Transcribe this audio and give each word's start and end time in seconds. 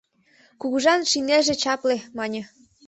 «Кугыжан 0.61 1.01
шинельже 1.11 1.55
чапле» 1.63 1.97
мане... 2.17 2.41